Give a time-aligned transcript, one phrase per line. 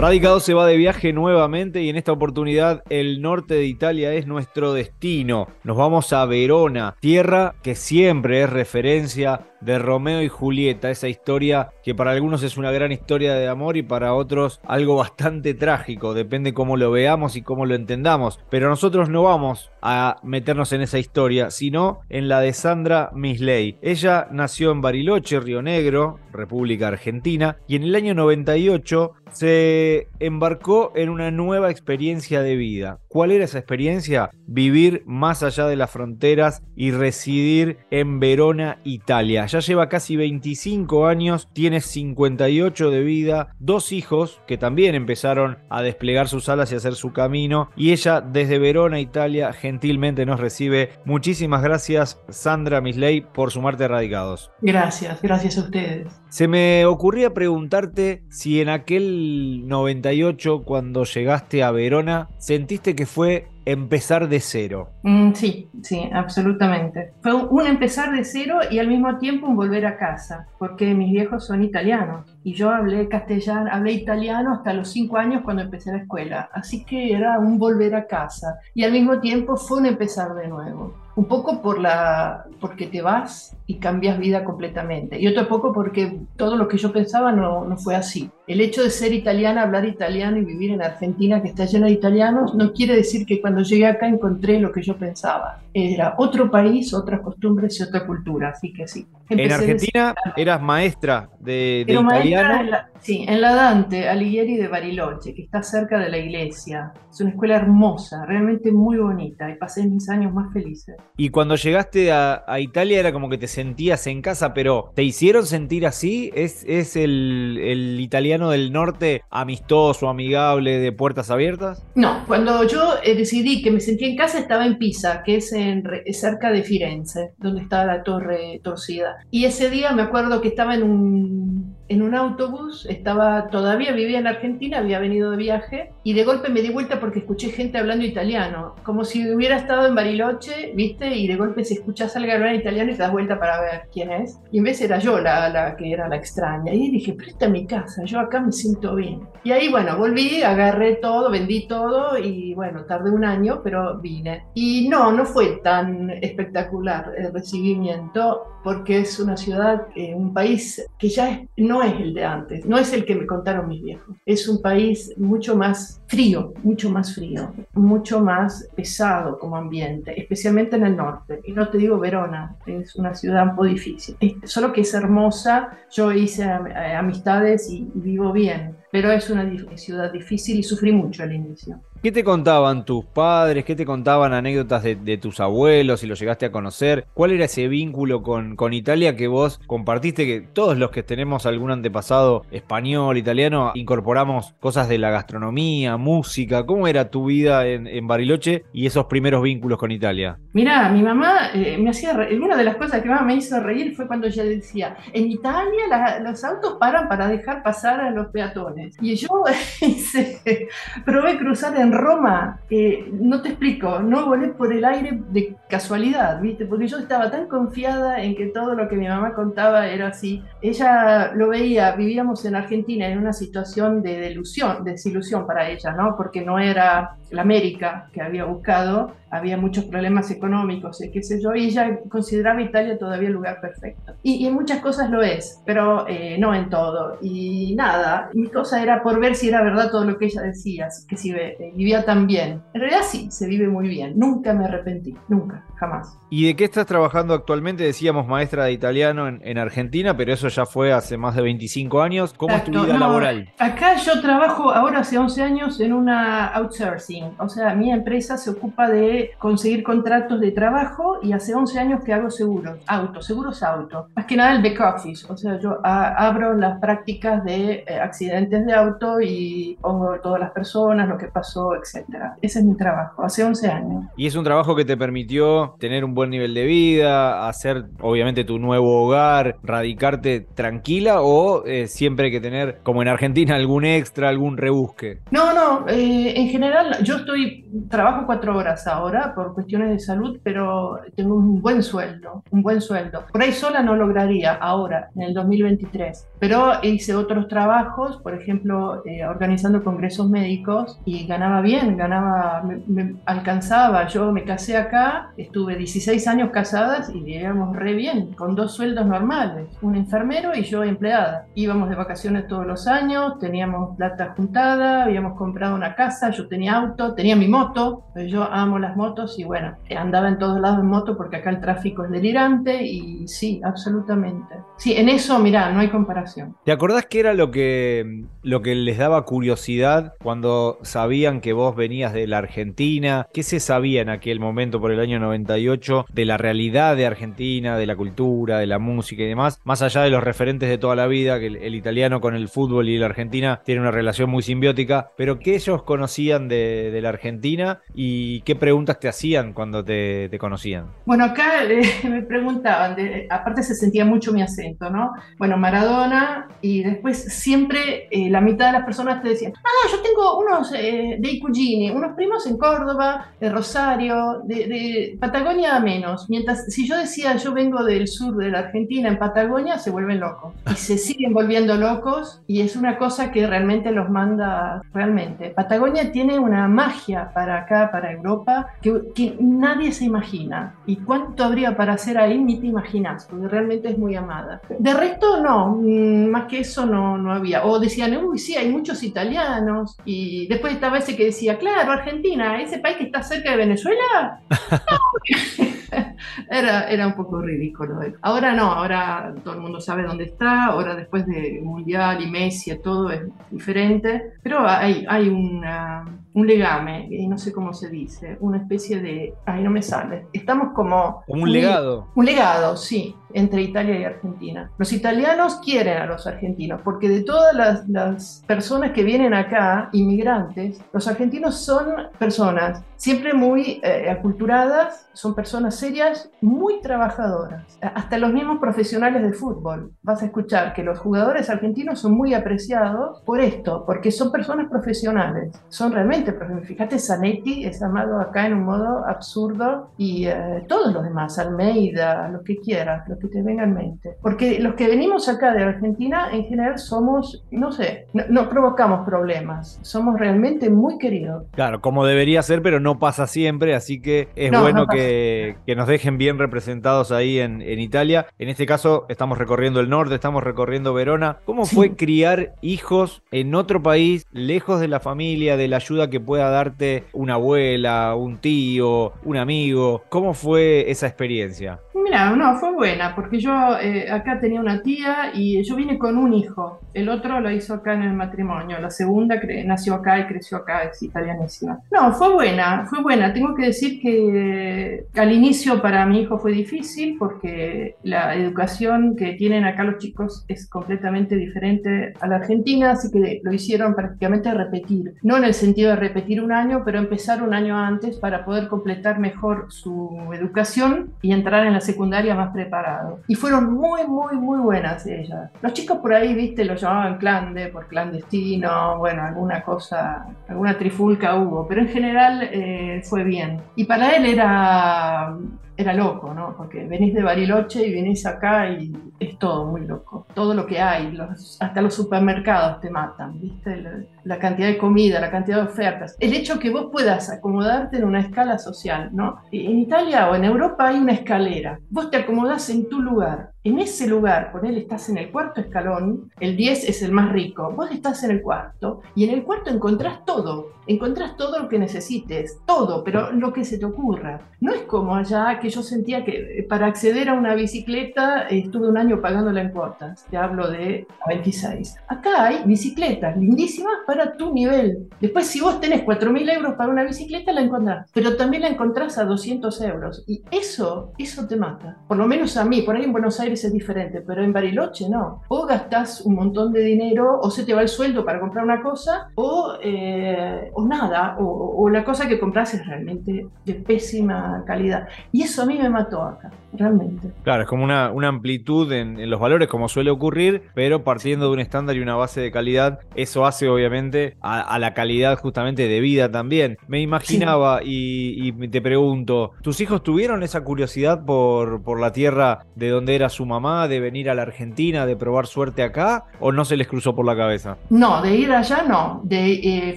[0.00, 4.26] Radicado se va de viaje nuevamente y en esta oportunidad el norte de Italia es
[4.26, 5.48] nuestro destino.
[5.62, 11.68] Nos vamos a Verona, tierra que siempre es referencia de Romeo y Julieta, esa historia
[11.82, 16.14] que para algunos es una gran historia de amor y para otros algo bastante trágico,
[16.14, 18.40] depende cómo lo veamos y cómo lo entendamos.
[18.48, 23.78] Pero nosotros no vamos a meternos en esa historia, sino en la de Sandra Misley.
[23.82, 30.92] Ella nació en Bariloche, Río Negro, República Argentina, y en el año 98 se embarcó
[30.94, 32.98] en una nueva experiencia de vida.
[33.08, 34.30] ¿Cuál era esa experiencia?
[34.46, 39.46] Vivir más allá de las fronteras y residir en Verona, Italia.
[39.46, 45.82] Ya lleva casi 25 años, tiene 58 de vida, dos hijos que también empezaron a
[45.82, 47.70] desplegar sus alas y hacer su camino.
[47.76, 50.90] Y ella desde Verona, Italia, gentilmente nos recibe.
[51.04, 54.50] Muchísimas gracias, Sandra Misley, por sumarte a Radicados.
[54.60, 56.08] Gracias, gracias a ustedes.
[56.28, 63.46] Se me ocurría preguntarte si en aquel 98, cuando llegaste a Verona, sentiste que fue
[63.64, 64.90] empezar de cero.
[65.02, 67.12] Mm, sí, sí, absolutamente.
[67.22, 71.12] Fue un empezar de cero y al mismo tiempo un volver a casa, porque mis
[71.12, 75.92] viejos son italianos y yo hablé castellano, hablé italiano hasta los cinco años cuando empecé
[75.92, 79.86] la escuela, así que era un volver a casa y al mismo tiempo fue un
[79.86, 80.94] empezar de nuevo.
[81.16, 85.20] Un poco por la, porque te vas y cambias vida completamente.
[85.20, 88.30] Y otro poco porque todo lo que yo pensaba no, no fue así.
[88.46, 91.92] El hecho de ser italiana, hablar italiano y vivir en Argentina que está llena de
[91.92, 95.60] italianos, no quiere decir que cuando llegué acá encontré lo que yo pensaba.
[95.72, 99.06] Era otro país, otras costumbres y otra cultura, así que sí.
[99.28, 102.60] en Argentina eras maestra de, de italiano.
[102.60, 106.92] En la, sí, en la Dante Alighieri de Bariloche, que está cerca de la iglesia.
[107.08, 110.96] Es una escuela hermosa, realmente muy bonita, y pasé mis años más felices.
[111.16, 115.46] Y cuando llegaste a, Italia era como que te sentías en casa, pero ¿te hicieron
[115.46, 116.30] sentir así?
[116.34, 121.84] ¿Es, es el, el italiano del norte amistoso, amigable, de puertas abiertas?
[121.94, 125.52] No, cuando yo eh, decidí que me sentía en casa estaba en Pisa, que es
[125.52, 129.16] en, cerca de Firenze, donde está la torre torcida.
[129.30, 134.18] Y ese día me acuerdo que estaba en un, en un autobús, estaba todavía vivía
[134.18, 137.78] en Argentina, había venido de viaje, y de golpe me di vuelta porque escuché gente
[137.78, 141.14] hablando italiano, como si hubiera estado en Bariloche, ¿viste?
[141.16, 144.10] Y de golpe se escucha salga hablar italiano y te das vuelta para ver quién
[144.10, 144.40] es.
[144.50, 146.74] Y en vez era yo la, la que era la extraña.
[146.74, 149.20] Y dije, pero esta es mi casa, yo acá me siento bien.
[149.44, 154.46] Y ahí, bueno, volví, agarré todo, vendí todo y bueno, tardé un año, pero vine.
[154.54, 160.84] Y no, no fue tan espectacular el recibimiento porque es una ciudad, eh, un país
[160.98, 163.82] que ya es, no es el de antes, no es el que me contaron mis
[163.82, 164.16] viejos.
[164.26, 170.76] Es un país mucho más frío, mucho más frío, mucho más pesado como ambiente, especialmente
[170.76, 171.40] en el norte.
[171.44, 174.16] Y no te digo Verona, es una ciudad un poco difícil.
[174.44, 179.48] Solo que es hermosa, yo hice eh, amistades y, y vivo bien, pero es una
[179.76, 181.80] ciudad difícil y sufrí mucho al inicio.
[182.02, 183.66] ¿Qué te contaban tus padres?
[183.66, 186.00] ¿Qué te contaban anécdotas de, de, tus abuelos?
[186.00, 187.06] Si los llegaste a conocer.
[187.12, 190.24] ¿Cuál era ese vínculo con, con, Italia que vos compartiste?
[190.24, 196.64] Que todos los que tenemos algún antepasado español, italiano, incorporamos cosas de la gastronomía, música.
[196.64, 200.38] ¿Cómo era tu vida en, en Bariloche y esos primeros vínculos con Italia?
[200.54, 202.40] Mira, mi mamá eh, me hacía reír.
[202.40, 205.86] Una de las cosas que más me hizo reír fue cuando ella decía: En Italia
[205.90, 208.79] la, los autos paran para dejar pasar a los peatones.
[209.00, 209.28] Y yo
[211.04, 216.40] probé cruzar en Roma, eh, no te explico, no volé por el aire de casualidad,
[216.40, 216.66] ¿viste?
[216.66, 220.42] Porque yo estaba tan confiada en que todo lo que mi mamá contaba era así.
[220.62, 226.16] Ella lo veía, vivíamos en Argentina en una situación de delusión, desilusión para ella, ¿no?
[226.16, 231.54] Porque no era la América que había buscado, había muchos problemas económicos qué sé yo,
[231.54, 234.14] y ella consideraba Italia todavía el lugar perfecto.
[234.22, 237.18] Y, y en muchas cosas lo es, pero eh, no en todo.
[237.22, 240.88] Y nada, mi cosa era por ver si era verdad todo lo que ella decía,
[241.08, 242.62] que si eh, vivía tan bien.
[242.74, 244.14] En realidad sí, se vive muy bien.
[244.16, 246.18] Nunca me arrepentí, nunca, jamás.
[246.30, 247.82] ¿Y de qué estás trabajando actualmente?
[247.82, 252.02] Decíamos maestra de italiano en, en Argentina, pero eso ya fue hace más de 25
[252.02, 252.34] años.
[252.36, 253.52] ¿Cómo Exacto, es tu vida no, laboral?
[253.58, 258.50] Acá yo trabajo ahora hace 11 años en una outsourcing, o sea, mi empresa se
[258.50, 263.62] ocupa de conseguir contratos de trabajo y hace 11 años que hago seguros, auto, seguros
[263.62, 264.08] auto.
[264.14, 267.98] Más que nada el back office, o sea, yo a, abro las prácticas de eh,
[268.00, 272.36] accidentes de auto y pongo todas las personas, lo que pasó, etcétera.
[272.42, 274.04] Ese es mi trabajo, hace 11 años.
[274.16, 278.44] Y es un trabajo que te permitió tener un buen nivel de vida, hacer obviamente
[278.44, 283.84] tu nuevo hogar, radicarte tranquila o eh, siempre hay que tener, como en Argentina, algún
[283.84, 285.20] extra, algún rebusque?
[285.30, 290.38] No, no, eh, en general yo estoy, trabajo cuatro horas ahora por cuestiones de salud,
[290.42, 293.24] pero tengo un buen sueldo, un buen sueldo.
[293.32, 298.49] Por ahí sola no lograría ahora, en el 2023, pero hice otros trabajos, por ejemplo,
[298.50, 304.08] ejemplo, eh, organizando congresos médicos y ganaba bien, ganaba, me, alcanzaba.
[304.08, 309.06] Yo me casé acá, estuve 16 años casadas y vivíamos re bien, con dos sueldos
[309.06, 311.46] normales, un enfermero y yo empleada.
[311.54, 316.76] Íbamos de vacaciones todos los años, teníamos plata juntada, habíamos comprado una casa, yo tenía
[316.76, 320.80] auto, tenía mi moto, pues yo amo las motos y bueno, andaba en todos lados
[320.80, 324.56] en moto porque acá el tráfico es delirante y sí, absolutamente.
[324.76, 326.56] Sí, en eso, mira, no hay comparación.
[326.64, 331.76] ¿Te acordás qué era lo que, lo que les daba curiosidad cuando sabían que vos
[331.76, 333.26] venías de la Argentina?
[333.32, 337.76] ¿Qué se sabía en aquel momento por el año 98 de la realidad de Argentina,
[337.76, 339.60] de la cultura, de la música y demás?
[339.64, 342.88] Más allá de los referentes de toda la vida, que el, italiano con el fútbol
[342.88, 347.80] y la Argentina tiene una relación muy simbiótica, pero ¿qué ellos conocían de, la Argentina
[347.94, 350.86] y qué preguntas te hacían cuando te, conocían?
[351.06, 351.62] Bueno, acá
[352.08, 352.96] me preguntaban,
[353.28, 355.12] aparte se sentía mucho mi acento, ¿no?
[355.38, 360.00] Bueno, Maradona y después siempre eh, la mitad de las personas te decían, ah, yo
[360.00, 366.28] tengo unos eh, de Icugini, unos primos en Córdoba, de Rosario, de, Patagonia menos.
[366.28, 370.20] Mientras si yo decía yo vengo del sur de la Argentina, en Patagonia, se vuelven
[370.20, 370.54] locos.
[370.70, 375.50] Y se siguen volviendo locos y es una cosa que realmente los manda, realmente.
[375.50, 380.74] Patagonia tiene una magia para acá, para Europa, que, que nadie se imagina.
[380.86, 382.38] ¿Y cuánto habría para hacer ahí?
[382.38, 384.60] Ni te imaginas, porque realmente es muy amada.
[384.78, 387.64] De resto, no, mm, más que eso no, no había.
[387.64, 389.96] O decían, uy, sí, hay muchos italianos.
[390.04, 394.40] Y después estaba ese que decía, claro, Argentina, ese país que está cerca de Venezuela.
[396.50, 398.00] era, era un poco ridículo.
[398.22, 402.76] Ahora no, ahora todo el mundo sabe dónde está, ahora después de Mundial y Messi,
[402.78, 406.04] todo es diferente, pero hay, hay una,
[406.34, 409.34] un legame, no sé cómo se dice, una especie de...
[409.46, 410.26] Ay, no me sale.
[410.32, 411.22] Estamos como...
[411.26, 412.08] Como un legado.
[412.14, 414.70] Un legado, sí entre Italia y Argentina.
[414.78, 417.54] Los italianos quieren a los argentinos porque de todas
[417.88, 421.86] las, personas que vienen acá, inmigrantes, los argentinos son
[422.18, 427.78] personas siempre muy eh, aculturadas, son personas serias, muy trabajadoras.
[427.80, 429.92] Hasta los mismos profesionales de fútbol.
[430.02, 434.68] Vas a escuchar que los jugadores argentinos son muy apreciados por esto, porque son personas
[434.68, 436.68] profesionales, son realmente profesionales.
[436.68, 442.28] Fíjate, Zanetti es amado acá en un modo absurdo y eh, todos los demás, Almeida,
[442.28, 444.16] lo que quieras, que te venga en mente.
[444.20, 449.78] Porque los que venimos acá de Argentina, en general somos, no sé, no, provocamos problemas,
[449.82, 451.46] somos realmente muy queridos.
[451.52, 455.86] Claro, como debería ser, pero no pasa siempre, así que es bueno que, que, nos
[455.86, 458.26] dejen bien representados ahí en, en, Italia.
[458.38, 461.38] En este caso, estamos recorriendo el norte, estamos recorriendo Verona.
[461.44, 466.20] ¿Cómo fue criar hijos en otro país, lejos de la familia, de la ayuda que
[466.20, 470.02] pueda darte una abuela, un tío, un amigo?
[470.08, 471.80] ¿Cómo fue esa experiencia?
[472.10, 476.18] Mira, no, fue buena, porque yo eh, acá tenía una tía y yo vine con
[476.18, 476.80] un hijo.
[476.92, 478.80] El otro lo hizo acá en el matrimonio.
[478.80, 481.78] La segunda nació acá y creció acá, es italianísima.
[481.92, 483.32] No, fue buena, fue buena.
[483.32, 489.34] Tengo que decir que al inicio para mi hijo fue difícil porque la educación que
[489.34, 494.52] tienen acá los chicos es completamente diferente a la Argentina, así que lo hicieron prácticamente
[494.52, 495.14] repetir.
[495.22, 498.66] No en el sentido de repetir un año, pero empezar un año antes para poder
[498.66, 504.06] completar mejor su educación y entrar en la secundaria secundaria más preparado Y fueron muy,
[504.06, 505.50] muy, muy buenas ellas.
[505.60, 511.34] Los chicos por ahí, viste, lo llamaban clande, por clandestino, bueno, alguna cosa, alguna trifulca
[511.34, 513.60] hubo, pero en general eh, fue bien.
[513.76, 515.36] Y para él era
[515.80, 516.54] era loco, ¿no?
[516.56, 520.26] Porque venís de Bariloche y venís acá y es todo muy loco.
[520.34, 521.16] Todo lo que hay,
[521.60, 523.82] hasta los supermercados te matan, ¿viste?
[524.24, 526.16] La, cantidad de comida, la cantidad de ofertas.
[526.18, 529.42] El hecho que vos puedas acomodarte en una escala social, ¿no?
[529.52, 531.80] En Italia o en Europa hay una escalera.
[531.90, 535.60] Vos te acomodás en tu lugar en ese lugar, con él estás en el cuarto
[535.60, 539.42] escalón, el 10 es el más rico, vos estás en el cuarto y en el
[539.42, 544.40] cuarto encontrás todo, encontrás todo lo que necesites, todo, pero lo que se te ocurra.
[544.60, 548.88] No es como allá que yo sentía que eh, para acceder a una bicicleta estuve
[548.88, 551.96] un año pagándola en cuotas, te hablo de 26.
[552.08, 555.08] Acá hay bicicletas lindísimas para tu nivel.
[555.20, 559.18] Después si vos tenés 4.000 euros para una bicicleta la encontrás, pero también la encontrás
[559.18, 561.98] a 200 euros y eso, eso te mata.
[562.08, 565.08] Por lo menos a mí, por ahí en Buenos Aires es diferente, pero en Bariloche
[565.08, 565.42] no.
[565.46, 568.82] O gastas un montón de dinero, o se te va el sueldo para comprar una
[568.82, 575.06] cosa, o, eh, o nada, o, la cosa que compras es realmente de pésima calidad.
[575.30, 577.28] Y eso a mí me mató acá, realmente.
[577.44, 581.46] Claro, es como una, una amplitud en, en los valores, como suele ocurrir, pero partiendo
[581.46, 585.38] de un estándar y una base de calidad, eso hace obviamente obviamente a, la calidad
[585.38, 586.78] justamente de vida también.
[586.88, 592.88] Me imaginaba y, te pregunto, ¿tus hijos tuvieron esa curiosidad por, por la tierra de
[592.88, 596.64] donde era su mamá, de venir a la Argentina, de probar suerte acá, o no
[596.64, 597.76] se les cruzó por la cabeza?
[597.90, 599.96] No, de ir allá no, de, eh,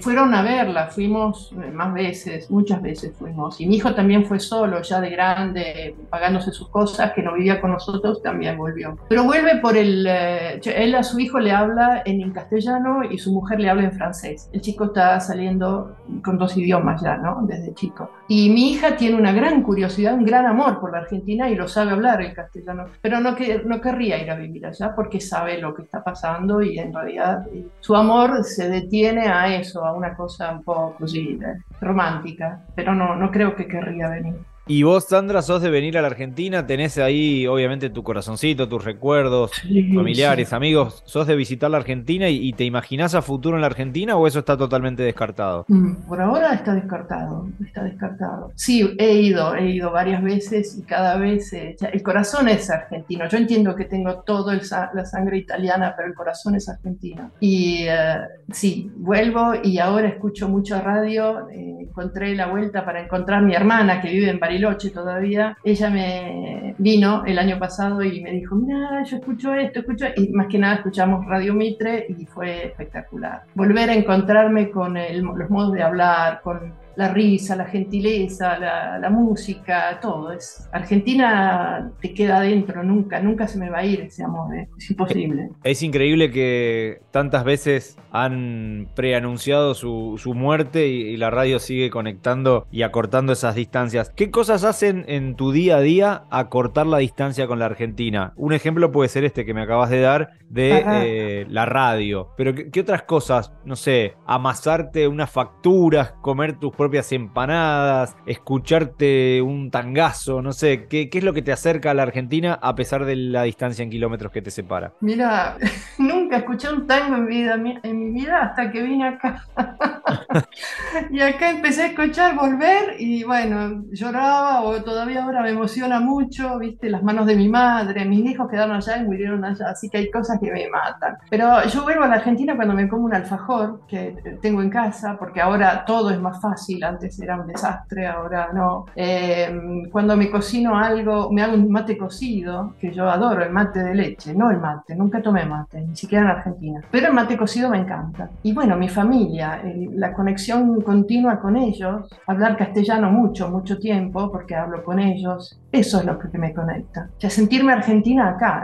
[0.02, 4.40] fueron a verla, fuimos eh, más veces, muchas veces fuimos, y mi hijo también fue
[4.40, 8.98] solo, ya de grande, pagándose sus cosas, que no vivía con nosotros, también volvió.
[9.08, 13.32] Pero vuelve por el, eh, él a su hijo le habla en, castellano y su
[13.32, 14.50] mujer le habla en francés.
[14.52, 17.42] El chico está saliendo con dos idiomas ya, ¿no?
[17.44, 18.10] Desde chico.
[18.28, 21.68] Y mi hija tiene una gran curiosidad, un gran amor por la Argentina y lo
[21.68, 25.60] sabe hablar el castellano, pero no, que, no querría ir a vivir allá porque sabe
[25.60, 27.46] lo que está pasando y en realidad
[27.80, 32.94] su amor se detiene a eso, a una cosa un poco así, eh, romántica, pero
[32.96, 34.36] no, no creo que querría venir.
[34.66, 38.86] Y vos, Sandra, sos de venir a la Argentina, tenés ahí obviamente tu corazoncito, tus
[38.86, 39.52] recuerdos
[39.94, 44.16] familiares, amigos, sos de visitar la Argentina y, te imaginás a futuro en la Argentina
[44.16, 45.66] o eso está totalmente descartado?
[45.68, 48.52] Mm, por ahora está descartado, está descartado.
[48.56, 53.28] Sí, he ido, he ido varias veces y cada vez eh, el corazón es argentino.
[53.28, 54.54] Yo entiendo que tengo toda
[54.94, 57.32] la sangre italiana, pero el corazón es argentino.
[57.40, 58.20] Y eh,
[58.52, 61.50] sí, vuelvo y ahora escucho mucho radio.
[61.50, 65.58] Eh, encontré la vuelta para encontrar a mi hermana que vive en Bariloche todavía.
[65.64, 70.06] Ella me vino el año pasado y me dijo, mira, yo escucho esto, escucho...
[70.16, 73.44] Y más que nada escuchamos Radio Mitre y fue espectacular.
[73.56, 80.00] Volver a encontrarme con los modos de hablar, con la risa, la gentileza, la, música,
[80.02, 80.32] todo.
[80.32, 84.68] Es, Argentina te queda adentro, nunca, nunca se me va a ir ese amor, ¿eh?
[84.78, 85.50] es imposible.
[85.64, 92.68] Es increíble que tantas veces han preanunciado su, su muerte y, la radio sigue conectando
[92.72, 94.12] y acortando esas distancias.
[94.16, 98.34] ¿Qué cosas hacen en tu día a día a cortar la distancia con la Argentina?
[98.36, 102.54] Un ejemplo puede ser este que me acabas de dar de eh, la radio, pero
[102.54, 103.54] ¿qué, ¿qué, otras cosas?
[103.64, 111.10] No sé, amasarte unas facturas, comer tus propias empanadas, escucharte un tangazo, no sé, ¿qué,
[111.10, 113.90] ¿qué, es lo que te acerca a la Argentina a pesar de la distancia en
[113.90, 114.94] kilómetros que te separa?
[115.00, 115.58] Mira,
[115.98, 119.44] nunca escuché un tango en, vida, en mi vida hasta que vine acá.
[121.12, 126.58] y acá empecé a escuchar, volver y bueno, lloraba o todavía ahora me emociona mucho,
[126.60, 129.98] viste, las manos de mi madre, mis hijos quedaron allá y murieron allá, así que
[129.98, 131.18] hay cosas que me matan.
[131.30, 135.18] Pero yo vuelvo a la Argentina cuando me como un alfajor que tengo en casa,
[135.18, 138.86] porque ahora todo es más fácil antes era un desastre, ahora no.
[138.96, 143.84] Em, cuando me cocino algo, me hago un mate cocido, que yo adoro, el mate
[143.84, 147.38] de leche, no el mate, nunca tomé mate, ni siquiera en Argentina, pero el mate
[147.38, 148.30] cocido me encanta.
[148.44, 149.62] Y bueno, mi familia,
[149.94, 156.00] la conexión continua con ellos, hablar castellano mucho, mucho tiempo, porque hablo con ellos, eso
[156.00, 157.10] es lo que me conecta.
[157.18, 158.64] O sea, sentirme argentina acá.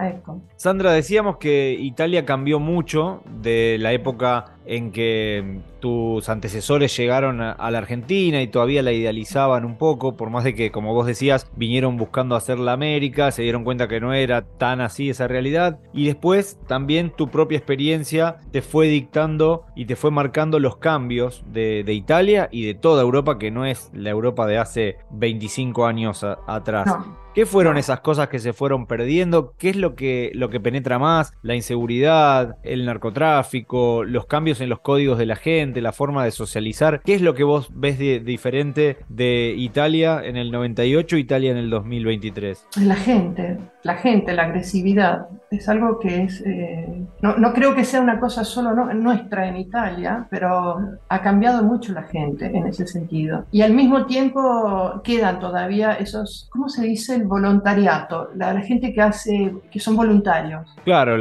[0.55, 7.71] Sandra, decíamos que Italia cambió mucho de la época en que tus antecesores llegaron a,
[7.71, 11.49] la Argentina y todavía la idealizaban un poco, por más de que, como vos decías,
[11.55, 15.79] vinieron buscando hacer la América, se dieron cuenta que no era tan así esa realidad,
[15.93, 21.43] y después también tu propia experiencia te fue dictando y te fue marcando los cambios
[21.51, 26.23] de, Italia y de toda Europa, que no es la Europa de hace 25 años
[26.23, 26.93] atrás.
[27.35, 29.53] ¿Qué fueron esas cosas que se fueron perdiendo?
[29.59, 31.31] ¿Qué es lo que, lo que penetra más?
[31.43, 36.31] La inseguridad, el narcotráfico, los cambios en los códigos de la gente, la forma de
[36.31, 37.01] socializar.
[37.05, 41.69] ¿Qué es lo que vos ves diferente de Italia en el 98 Italia en el
[41.69, 42.67] 2023?
[42.81, 45.27] La gente, la gente, la agresividad.
[45.51, 46.41] Es algo que es...
[46.45, 51.63] Eh, no, no, creo que sea una cosa solo nuestra en Italia, pero ha cambiado
[51.63, 53.45] mucho la gente en ese sentido.
[53.51, 57.18] Y al mismo tiempo quedan todavía esos, ¿cómo se dice?
[57.19, 60.75] El voluntariado, la, gente que hace, que son voluntarios.
[60.83, 61.17] Claro,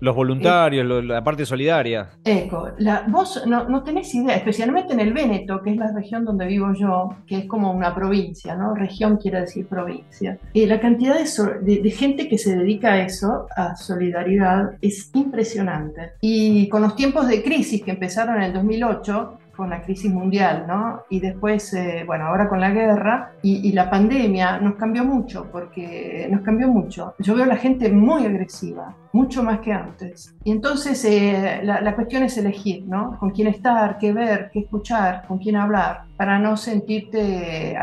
[0.00, 2.10] los voluntarios, la parte solidaria.
[2.24, 6.24] Eco, la, vos no, no, tenés idea, especialmente en el Véneto, que es la región
[6.24, 8.74] donde vivo yo, que es como una provincia, ¿no?
[8.74, 10.38] Región quiere decir provincia.
[10.54, 16.12] Eh, la cantidad de, de, gente que se dedica a eso, a solidaridad, es impresionante.
[16.20, 20.66] Y con los tiempos de crisis que empezaron en el 2008, con la crisis mundial,
[20.68, 21.02] ¿no?
[21.10, 26.28] Y después, eh, bueno, ahora con la guerra y, la pandemia nos cambió mucho, porque
[26.30, 27.14] nos cambió mucho.
[27.18, 30.36] Yo veo a la gente muy agresiva, mucho más que antes.
[30.44, 33.18] Y entonces eh, la, la, cuestión es elegir, ¿no?
[33.18, 36.04] Con quién estar, qué ver, qué escuchar, con quién hablar.
[36.18, 37.78] Para no sentirte,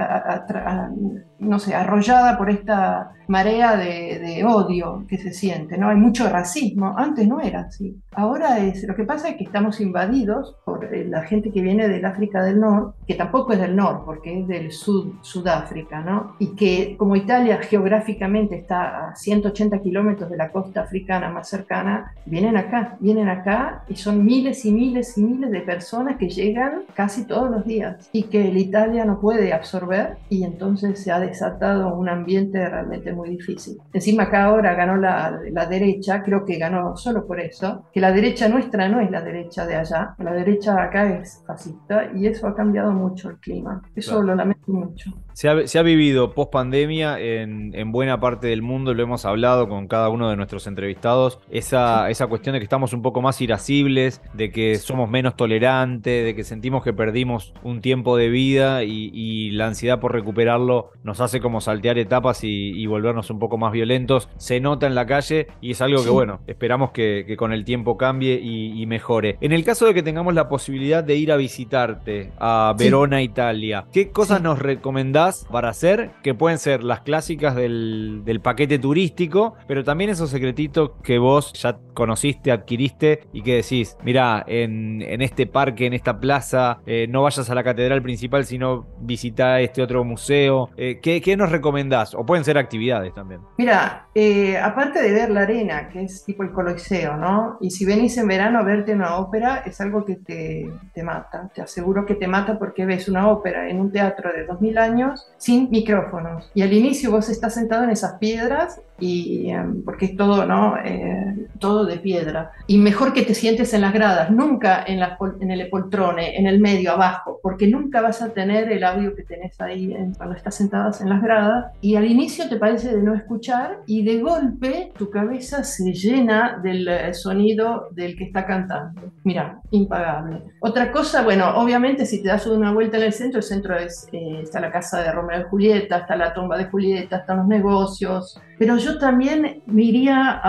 [1.40, 5.90] no sé, arrollada por esta marea de, odio que se siente, ¿no?
[5.90, 7.98] Hay mucho racismo, antes no era así.
[8.12, 11.88] Ahora es, lo que pasa es que estamos invadidos por eh, la gente que viene
[11.88, 16.36] del África del Norte, que tampoco es del norte, porque es del sur, Sudáfrica, ¿no?
[16.40, 22.14] Y que como Italia geográficamente está a 180 kilómetros de la costa africana más cercana,
[22.26, 26.84] vienen acá, vienen acá y son miles y miles y miles de personas que llegan
[26.94, 31.94] casi todos los días que el Italia no puede absorber y entonces se ha desatado
[31.96, 33.78] un ambiente realmente muy difícil.
[33.94, 38.12] Encima acá ahora ganó la, la derecha, creo que ganó solo por eso, que la
[38.12, 42.48] derecha nuestra no es la derecha de allá, la derecha acá es fascista y eso
[42.48, 43.82] ha cambiado mucho el clima.
[43.96, 45.12] Eso lo lamento mucho.
[45.36, 49.90] Se ha, vivido post pandemia en, en, buena parte del mundo, lo hemos hablado con
[49.90, 54.22] cada uno de nuestros entrevistados, esa, esa cuestión de que estamos un poco más irascibles,
[54.34, 59.52] de que somos menos tolerantes, de que sentimos que perdimos un tiempo de vida y,
[59.52, 64.30] la ansiedad por recuperarlo nos hace como saltear etapas y, volvernos un poco más violentos.
[64.38, 67.98] Se nota en la calle y es algo que, bueno, esperamos que, con el tiempo
[67.98, 69.38] cambie y, mejore.
[69.42, 73.86] En el caso de que tengamos la posibilidad de ir a visitarte a Verona, Italia,
[73.92, 75.25] ¿qué cosas nos recomendás?
[75.52, 81.18] Para hacer, que pueden ser las clásicas del, paquete turístico, pero también esos secretitos que
[81.18, 87.08] vos ya conociste, adquiriste y que decís, mira, en, este parque, en esta plaza, eh,
[87.10, 90.70] no vayas a la catedral principal, sino visita este otro museo.
[90.78, 92.14] Eh, ¿qué, nos recomendás?
[92.14, 93.42] O pueden ser actividades también.
[93.58, 97.58] Mira, eh, aparte de ver la arena, que es tipo el coliseo, ¿no?
[97.62, 101.50] Y si venís en verano a verte una ópera, es algo que te, te mata.
[101.54, 105.15] Te aseguro que te mata porque ves una ópera en un teatro de 2000 años
[105.38, 106.50] sin micrófonos.
[106.54, 110.78] Y al inicio vos estás sentado en esas piedras y em, porque es todo, ¿no?
[110.84, 112.52] Eh, todo de piedra.
[112.68, 116.48] Y mejor que te sientes en las gradas, nunca en, la, en el poltrone, en
[116.48, 120.56] el medio, abajo, porque nunca vas a tener el audio que tenés ahí cuando estás
[120.56, 121.74] sentadas en las gradas.
[121.82, 126.60] Y al inicio te parece de no escuchar y de golpe tu cabeza se llena
[126.62, 129.02] del eh, sonido del que está cantando.
[129.24, 130.44] Mira, impagable.
[130.60, 134.08] Otra cosa, bueno, obviamente si te das una vuelta en el centro, el centro es,
[134.12, 137.48] eh, está la casa de Romeo y Julieta, está la tumba de Julieta, están los
[137.48, 140.42] negocios, pero yo también me iría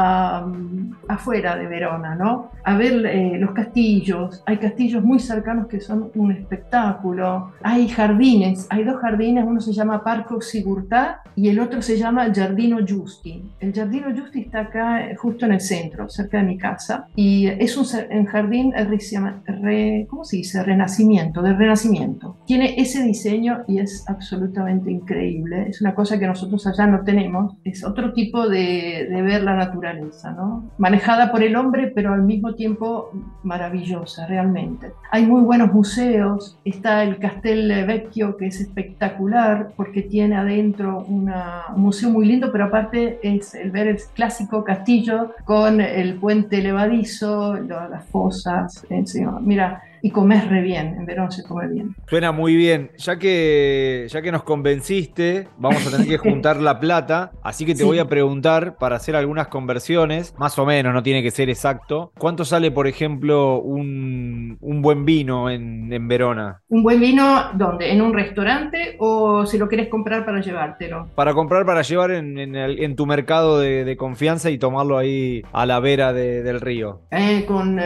[1.09, 2.51] afuera de Verona, ¿no?
[2.65, 4.43] A ver eh, los castillos.
[4.47, 7.53] Hay castillos muy cercanos que son un espectáculo.
[7.63, 12.33] Hay jardines, hay dos jardines, uno se llama Parco Sigurtà y el otro se llama
[12.33, 13.43] Giardino Giusti.
[13.61, 17.47] El Giardino Giusti está acá eh, justo en el centro, cerca de mi casa, y
[17.47, 20.63] es un, jardín, re, ¿cómo se dice?
[20.63, 22.39] Renacimiento, del Renacimiento.
[22.47, 25.67] Tiene ese diseño y es absolutamente increíble.
[25.69, 27.55] Es una cosa que nosotros allá no tenemos.
[27.65, 30.65] Es tipo de, ver la naturaleza, ¿no?
[30.79, 33.11] Manejada por el hombre, pero al mismo tiempo
[33.43, 34.93] maravillosa, realmente.
[35.11, 41.31] Hay muy buenos museos, está el Castel Vecchio, que es espectacular, porque tiene adentro un
[41.77, 47.55] museo muy lindo, pero aparte es el ver el clásico castillo con el puente levadizo,
[47.55, 49.39] las fosas, encima.
[49.41, 51.97] Mira, y comes re bien, en Verón se come bien.
[52.07, 52.93] Suena muy bien.
[52.97, 57.75] Ya que, ya que nos convenciste, vamos a tener que juntar la plata, así que
[57.75, 61.51] te voy a preguntar para hacer algunas conversiones, más o menos, no tiene que ser
[61.51, 62.13] exacto.
[62.17, 66.63] ¿Cuánto sale, por ejemplo, un, buen vino en, Verona?
[66.69, 67.91] ¿Un buen vino dónde?
[67.91, 71.09] ¿En un restaurante o si lo quieres comprar para llevártelo?
[71.17, 76.13] Para comprar, para llevar en, tu mercado de, confianza y tomarlo ahí a la vera
[76.13, 77.01] del río.
[77.11, 77.81] Eh, con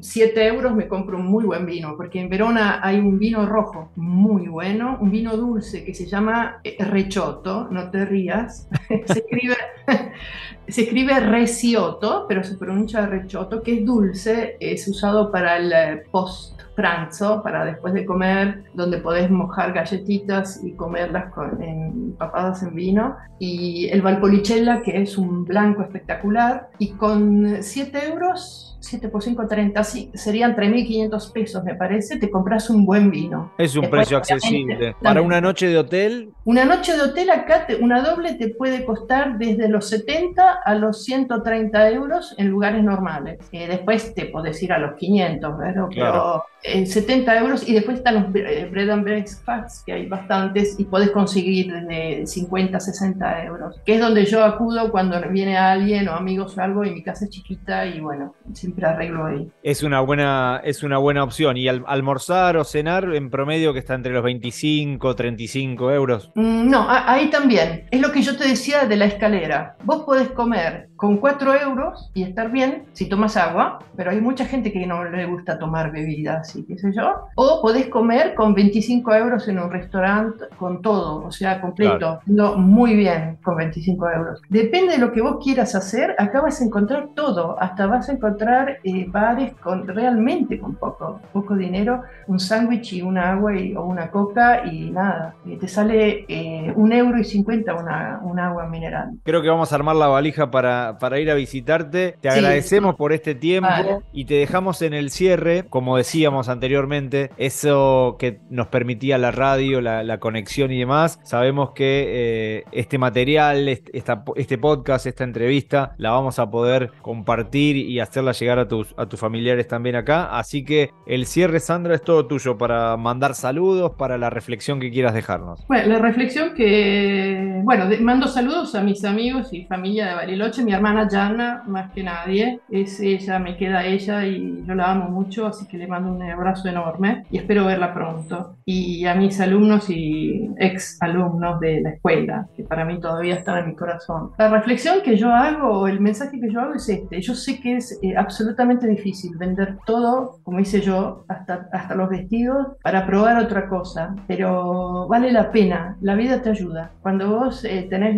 [0.00, 3.46] 7 eh, euros me compro un muy buen vino, porque en Verona hay un vino
[3.46, 9.18] rojo muy bueno, un vino dulce que se llama eh, Recioto, no te rías, se
[9.18, 9.56] escribe,
[10.68, 16.02] se escribe Recioto, pero se pronuncia Recioto, que es dulce, es usado para el eh,
[16.10, 22.74] post pranzo, para después de comer, donde podés mojar galletitas y comerlas con, empapadas en
[22.74, 23.16] vino.
[23.38, 29.46] Y el Valpolicella, que es un blanco espectacular, y con 7 euros 7 por 5,
[29.46, 33.52] 30, sí, serían 3.500 pesos, me parece, te compras un buen vino.
[33.58, 34.94] Es un precio accesible.
[35.02, 36.30] Para una noche de hotel.
[36.44, 41.04] Una noche de hotel acá, una doble te puede costar desde los 70 a los
[41.04, 43.38] 130 euros en lugares normales.
[43.52, 45.86] Eh, después te podés ir a los 500, ¿verdad?
[45.94, 50.78] Pero 70 eh, euros y después están los eh, bread and breakfasts, que hay bastantes,
[50.78, 56.08] y podés conseguir de 50 60 euros, que es donde yo acudo cuando viene alguien
[56.08, 59.48] o amigos o algo y mi casa es chiquita y bueno, siempre arreglo ahí.
[59.62, 61.56] Es una buena, es una buena opción.
[61.56, 66.30] ¿Y al, almorzar o cenar en promedio que está entre los 25, 35 euros?
[66.34, 67.86] Mm, no, ahí también.
[67.90, 69.76] Es lo que yo te decía de la escalera.
[69.84, 74.46] Vos podés comer con 4 euros y estar bien si tomas agua, pero hay mucha
[74.46, 77.26] gente que no le gusta tomar bebidas y qué sé yo.
[77.34, 82.20] O podés comer con 25 euros en un restaurante con todo, o sea, completo.
[82.24, 84.40] No, muy bien con 25 euros.
[84.48, 87.60] Depende de lo que vos quieras hacer, acá vas a encontrar todo.
[87.60, 93.02] Hasta vas a encontrar eh, bares con realmente con poco, poco dinero, un sándwich y
[93.02, 95.34] una agua y, o una coca y nada.
[95.44, 99.18] Y te sale eh, un euro y cincuenta una, agua mineral.
[99.22, 102.16] Creo que vamos a armar la valija para, para ir a visitarte.
[102.20, 108.16] Te agradecemos por este tiempo y te dejamos en el cierre, como decíamos anteriormente, eso
[108.18, 111.18] que nos permitía la radio, la, conexión y demás.
[111.22, 118.00] Sabemos que eh, este material, este podcast, esta entrevista, la vamos a poder compartir y
[118.00, 120.36] hacerla llegar a tus, a tus familiares también acá.
[120.38, 124.90] Así que el cierre, Sandra, es todo tuyo para mandar saludos, para la reflexión que
[124.90, 125.64] quieras dejarnos.
[125.68, 130.72] Bueno, la reflexión que, bueno, mando saludos a mis amigos y familia de Bariloche, mi
[130.76, 135.46] hermana Jana, más que nadie, es ella, me queda ella y yo la amo mucho,
[135.46, 138.56] así que le mando un abrazo enorme y espero verla pronto.
[138.64, 143.58] Y a mis alumnos y ex alumnos de la escuela, que para mí todavía están
[143.58, 144.30] en mi corazón.
[144.38, 147.76] La reflexión que yo hago, el mensaje que yo hago es este, yo sé que
[147.76, 153.42] es eh, absolutamente difícil vender todo, como hice yo, hasta, hasta los vestidos, para probar
[153.42, 156.90] otra cosa, pero vale la pena, la vida te ayuda.
[157.02, 158.16] Cuando vos eh, tenés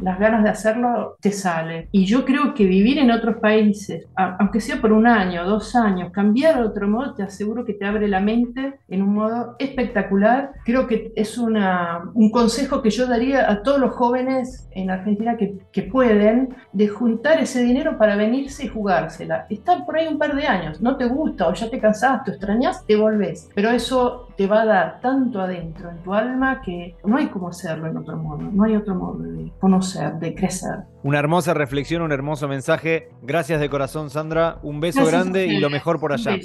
[0.00, 1.88] las ganas de hacerlo, te sale.
[1.92, 6.10] Y yo creo que vivir en otros países, aunque sea por un año, dos años,
[6.12, 10.52] cambiar a otro modo, te aseguro que te abre la mente en un modo espectacular.
[10.64, 15.36] Creo que es una, un consejo que yo daría a todos los jóvenes en Argentina
[15.36, 19.46] que, que pueden, de juntar ese dinero para venirse y jugársela.
[19.48, 22.34] Estar por ahí un par de años, no te gusta o ya te cansaste o
[22.34, 23.48] extrañas, te volvés.
[23.54, 27.48] Pero eso te va a dar tanto adentro en tu alma que no hay como
[27.48, 30.84] hacerlo en otro modo, no hay otro modo de conocer, de crecer.
[31.02, 33.10] Una hermosa reflexión, un hermoso mensaje.
[33.22, 34.58] Gracias de corazón, Sandra.
[34.62, 36.36] Un beso grande y lo mejor por allá.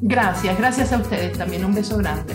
[0.00, 1.64] Gracias, gracias a ustedes también.
[1.64, 2.34] Un beso grande.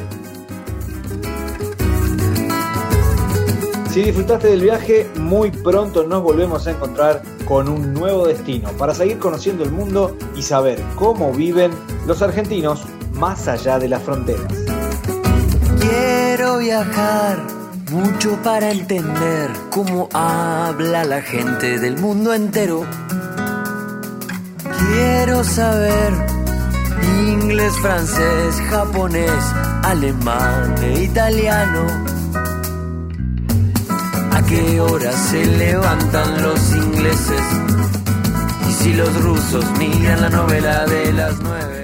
[3.89, 8.93] Si disfrutaste del viaje, muy pronto nos volvemos a encontrar con un nuevo destino para
[8.93, 11.71] seguir conociendo el mundo y saber cómo viven
[12.05, 14.53] los argentinos más allá de las fronteras.
[15.79, 17.58] Quiero viajar
[17.91, 22.85] mucho para entender cómo habla la gente del mundo entero.
[24.77, 26.13] Quiero saber
[27.27, 29.43] inglés, francés, japonés,
[29.83, 32.19] alemán e italiano
[34.49, 37.41] qué hora se levantan los ingleses
[38.67, 41.78] y si los rusos miran la novela de las nueve.